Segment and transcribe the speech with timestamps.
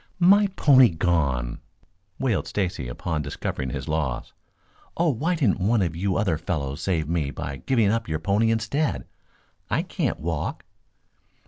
[0.17, 1.59] "My pony gone!"
[2.17, 4.33] wailed Stacy, upon discovering his loss.
[4.97, 8.49] "Oh, why didn't one of you other fellows save me by giving up your pony
[8.49, 9.05] instead?
[9.69, 10.65] I can't walk."